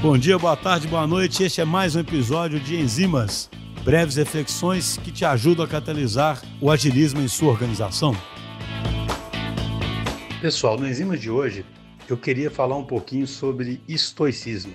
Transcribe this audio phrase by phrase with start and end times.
[0.00, 1.42] Bom dia, boa tarde, boa noite.
[1.42, 3.50] Este é mais um episódio de Enzimas,
[3.84, 8.14] breves reflexões que te ajudam a catalisar o agilismo em sua organização.
[10.40, 11.66] Pessoal, no Enzimas de hoje,
[12.08, 14.72] eu queria falar um pouquinho sobre estoicismo.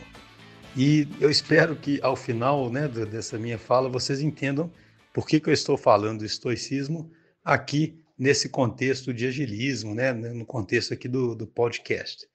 [0.75, 4.71] E eu espero que ao final né, dessa minha fala vocês entendam
[5.13, 7.09] por que, que eu estou falando do estoicismo
[7.45, 12.27] aqui nesse contexto de agilismo, né, no contexto aqui do, do podcast.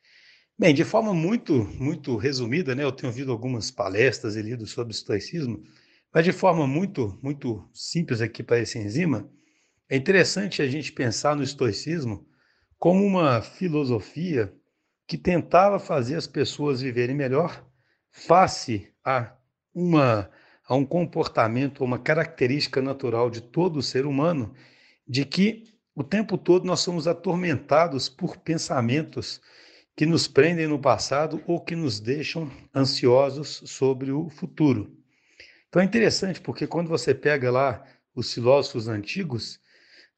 [0.60, 4.92] Bem, de forma muito, muito resumida, né, eu tenho ouvido algumas palestras e lido sobre
[4.92, 5.62] estoicismo,
[6.12, 9.30] mas de forma muito, muito simples aqui para esse enzima,
[9.88, 12.26] é interessante a gente pensar no estoicismo
[12.76, 14.52] como uma filosofia
[15.06, 17.64] que tentava fazer as pessoas viverem melhor
[18.10, 19.36] face a
[19.74, 20.28] uma
[20.68, 24.54] a um comportamento, uma característica natural de todo ser humano,
[25.06, 25.64] de que
[25.94, 29.40] o tempo todo nós somos atormentados por pensamentos
[29.98, 34.96] que nos prendem no passado ou que nos deixam ansiosos sobre o futuro.
[35.68, 39.58] Então é interessante porque quando você pega lá os filósofos antigos,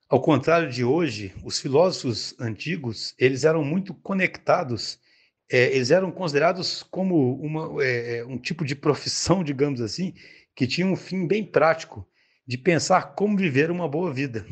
[0.06, 5.00] ao contrário de hoje, os filósofos antigos eles eram muito conectados
[5.50, 10.12] é, eles eram considerados como uma, é, é, um tipo de profissão, digamos assim,
[10.54, 12.06] que tinha um fim bem prático
[12.46, 14.46] de pensar como viver uma boa vida.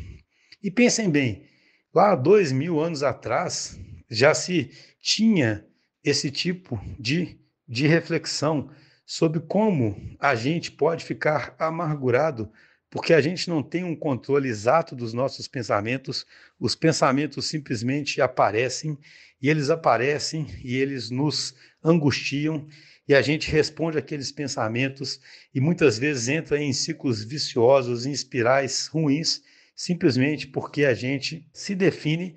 [0.63, 1.45] E pensem bem,
[1.93, 3.79] lá dois mil anos atrás
[4.09, 4.71] já se
[5.01, 5.65] tinha
[6.03, 8.71] esse tipo de, de reflexão
[9.05, 12.51] sobre como a gente pode ficar amargurado
[12.89, 16.25] porque a gente não tem um controle exato dos nossos pensamentos,
[16.59, 18.97] os pensamentos simplesmente aparecem
[19.41, 22.67] e eles aparecem e eles nos angustiam
[23.07, 25.19] e a gente responde àqueles pensamentos
[25.53, 29.41] e muitas vezes entra em ciclos viciosos, em espirais ruins,
[29.75, 32.35] simplesmente porque a gente se define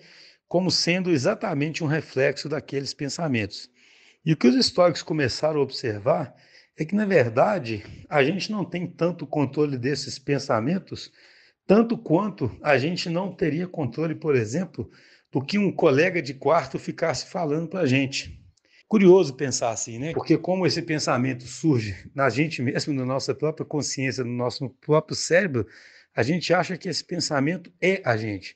[0.52, 3.70] como sendo exatamente um reflexo daqueles pensamentos.
[4.22, 6.34] E o que os históricos começaram a observar
[6.76, 11.10] é que, na verdade, a gente não tem tanto controle desses pensamentos,
[11.66, 14.90] tanto quanto a gente não teria controle, por exemplo,
[15.30, 18.38] do que um colega de quarto ficasse falando para a gente.
[18.86, 20.12] Curioso pensar assim, né?
[20.12, 25.16] Porque como esse pensamento surge na gente mesmo, na nossa própria consciência, no nosso próprio
[25.16, 25.66] cérebro,
[26.14, 28.54] a gente acha que esse pensamento é a gente.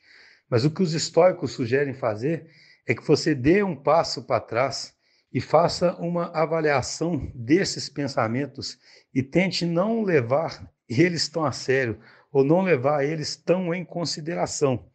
[0.49, 2.49] Mas o que os estoicos sugerem fazer
[2.87, 4.95] é que você dê um passo para trás
[5.33, 8.79] e faça uma avaliação desses pensamentos
[9.12, 12.01] e tente não levar eles tão a sério
[12.33, 14.89] ou não levar eles tão em consideração.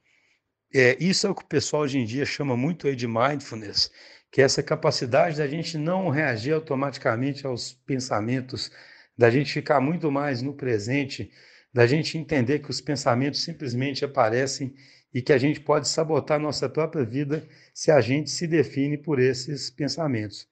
[0.73, 3.91] É, isso é o que o pessoal hoje em dia chama muito aí de mindfulness,
[4.31, 8.71] que é essa capacidade da gente não reagir automaticamente aos pensamentos,
[9.17, 11.29] da gente ficar muito mais no presente,
[11.73, 14.73] da gente entender que os pensamentos simplesmente aparecem
[15.13, 19.19] e que a gente pode sabotar nossa própria vida se a gente se define por
[19.19, 20.47] esses pensamentos.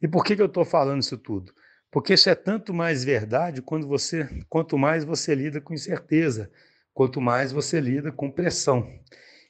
[0.00, 1.52] E por que, que eu estou falando isso tudo?
[1.90, 6.50] Porque isso é tanto mais verdade quando você, quanto mais você lida com incerteza,
[6.94, 8.88] quanto mais você lida com pressão.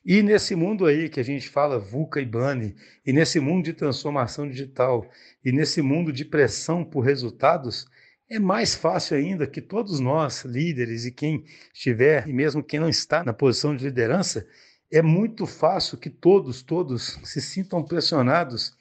[0.05, 2.75] E nesse mundo aí que a gente fala VUCA e BANI,
[3.07, 5.09] e nesse mundo de transformação digital,
[5.45, 7.87] e nesse mundo de pressão por resultados,
[8.33, 11.45] é mais fácil ainda que todos nós, líderes e quem
[11.75, 14.47] estiver, e mesmo quem não está na posição de liderança,
[14.91, 18.75] é muito fácil que todos, todos se sintam pressionados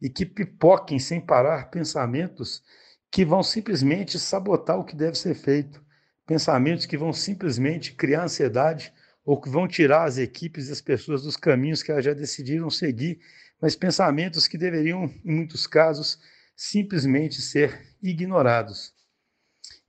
[0.00, 2.62] e que pipoquem sem parar pensamentos
[3.10, 5.82] que vão simplesmente sabotar o que deve ser feito,
[6.26, 8.92] pensamentos que vão simplesmente criar ansiedade
[9.24, 12.68] ou que vão tirar as equipes e as pessoas dos caminhos que elas já decidiram
[12.68, 13.18] seguir,
[13.58, 16.18] mas pensamentos que deveriam, em muitos casos,
[16.54, 18.97] simplesmente ser ignorados.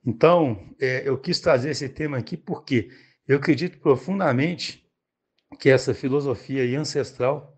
[0.05, 2.89] Então, é, eu quis trazer esse tema aqui porque
[3.27, 4.85] eu acredito profundamente
[5.59, 7.55] que essa filosofia ancestral,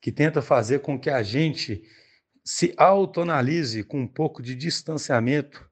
[0.00, 1.82] que tenta fazer com que a gente
[2.44, 5.68] se autoanalise com um pouco de distanciamento,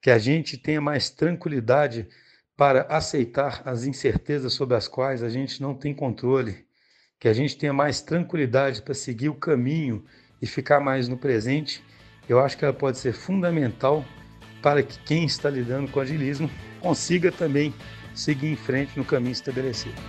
[0.00, 2.08] que a gente tenha mais tranquilidade
[2.56, 6.66] para aceitar as incertezas sobre as quais a gente não tem controle,
[7.18, 10.04] que a gente tenha mais tranquilidade para seguir o caminho
[10.40, 11.82] e ficar mais no presente,
[12.28, 14.04] eu acho que ela pode ser fundamental
[14.62, 16.48] para que quem está lidando com agilismo
[16.80, 17.74] consiga também
[18.14, 20.00] seguir em frente no caminho estabelecido.